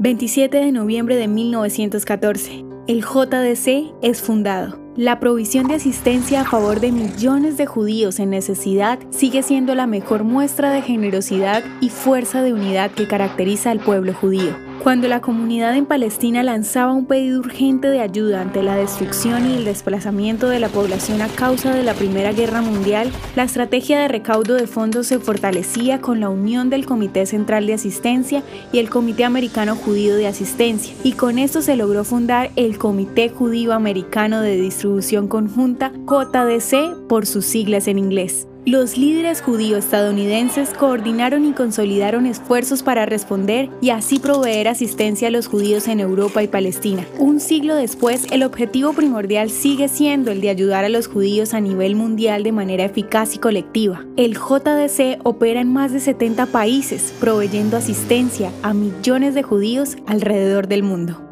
27 0.00 0.58
de 0.58 0.70
noviembre 0.70 1.16
de 1.16 1.26
1914. 1.26 2.64
El 2.86 3.02
JDC 3.02 3.94
es 4.00 4.22
fundado. 4.22 4.78
La 4.96 5.18
provisión 5.18 5.66
de 5.66 5.74
asistencia 5.74 6.42
a 6.42 6.44
favor 6.44 6.78
de 6.78 6.92
millones 6.92 7.56
de 7.56 7.66
judíos 7.66 8.20
en 8.20 8.30
necesidad 8.30 9.00
sigue 9.10 9.42
siendo 9.42 9.74
la 9.74 9.88
mejor 9.88 10.22
muestra 10.22 10.70
de 10.70 10.82
generosidad 10.82 11.64
y 11.80 11.88
fuerza 11.90 12.42
de 12.42 12.52
unidad 12.52 12.92
que 12.92 13.08
caracteriza 13.08 13.72
al 13.72 13.80
pueblo 13.80 14.14
judío. 14.14 14.67
Cuando 14.82 15.08
la 15.08 15.20
comunidad 15.20 15.76
en 15.76 15.86
Palestina 15.86 16.42
lanzaba 16.42 16.92
un 16.92 17.04
pedido 17.04 17.40
urgente 17.40 17.88
de 17.88 18.00
ayuda 18.00 18.40
ante 18.40 18.62
la 18.62 18.76
destrucción 18.76 19.50
y 19.50 19.56
el 19.56 19.64
desplazamiento 19.64 20.48
de 20.48 20.60
la 20.60 20.68
población 20.68 21.20
a 21.20 21.28
causa 21.28 21.74
de 21.74 21.82
la 21.82 21.94
Primera 21.94 22.32
Guerra 22.32 22.62
Mundial, 22.62 23.10
la 23.34 23.42
estrategia 23.42 23.98
de 24.00 24.08
recaudo 24.08 24.54
de 24.54 24.68
fondos 24.68 25.08
se 25.08 25.18
fortalecía 25.18 26.00
con 26.00 26.20
la 26.20 26.28
unión 26.28 26.70
del 26.70 26.86
Comité 26.86 27.26
Central 27.26 27.66
de 27.66 27.74
Asistencia 27.74 28.42
y 28.72 28.78
el 28.78 28.88
Comité 28.88 29.24
Americano 29.24 29.74
Judío 29.74 30.14
de 30.14 30.28
Asistencia, 30.28 30.94
y 31.02 31.12
con 31.12 31.38
esto 31.38 31.60
se 31.60 31.76
logró 31.76 32.04
fundar 32.04 32.50
el 32.54 32.78
Comité 32.78 33.28
Judío 33.30 33.72
Americano 33.72 34.40
de 34.40 34.56
Distribución 34.56 35.26
Conjunta, 35.26 35.92
JDC 36.06 37.08
por 37.08 37.26
sus 37.26 37.44
siglas 37.44 37.88
en 37.88 37.98
inglés. 37.98 38.46
Los 38.68 38.98
líderes 38.98 39.40
judíos 39.40 39.86
estadounidenses 39.86 40.74
coordinaron 40.74 41.46
y 41.46 41.52
consolidaron 41.52 42.26
esfuerzos 42.26 42.82
para 42.82 43.06
responder 43.06 43.70
y 43.80 43.88
así 43.88 44.18
proveer 44.18 44.68
asistencia 44.68 45.28
a 45.28 45.30
los 45.30 45.46
judíos 45.46 45.88
en 45.88 46.00
Europa 46.00 46.42
y 46.42 46.48
Palestina. 46.48 47.06
Un 47.18 47.40
siglo 47.40 47.74
después, 47.76 48.26
el 48.30 48.42
objetivo 48.42 48.92
primordial 48.92 49.48
sigue 49.48 49.88
siendo 49.88 50.30
el 50.30 50.42
de 50.42 50.50
ayudar 50.50 50.84
a 50.84 50.90
los 50.90 51.06
judíos 51.06 51.54
a 51.54 51.60
nivel 51.60 51.96
mundial 51.96 52.42
de 52.42 52.52
manera 52.52 52.84
eficaz 52.84 53.34
y 53.34 53.38
colectiva. 53.38 54.04
El 54.18 54.34
JDC 54.34 55.20
opera 55.24 55.62
en 55.62 55.72
más 55.72 55.94
de 55.94 56.00
70 56.00 56.44
países, 56.44 57.14
proveyendo 57.18 57.78
asistencia 57.78 58.52
a 58.62 58.74
millones 58.74 59.34
de 59.34 59.44
judíos 59.44 59.96
alrededor 60.06 60.68
del 60.68 60.82
mundo. 60.82 61.22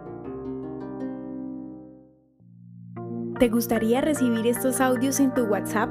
¿Te 3.39 3.51
gustaría 3.51 4.01
recibir 4.01 4.47
estos 4.47 4.81
audios 4.81 5.21
en 5.21 5.35
tu 5.35 5.43
WhatsApp? 5.43 5.91